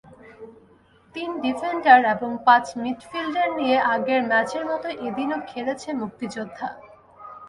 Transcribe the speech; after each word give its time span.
তিন 1.15 1.29
ডিফেন্ডার 1.45 1.99
এবং 2.15 2.29
পাঁচ 2.47 2.65
মিডফিল্ডার 2.83 3.47
নিয়ে 3.59 3.77
আগের 3.93 4.21
ম্যাচের 4.29 4.63
মতো 4.71 4.87
এদিনও 5.07 5.39
খেলেছে 5.51 5.89
মুক্তিযোদ্ধা। 6.01 6.67